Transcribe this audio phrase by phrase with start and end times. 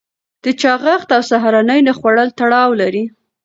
[0.43, 3.03] د چاغښت او سهارنۍ نه خوړل تړاو لري.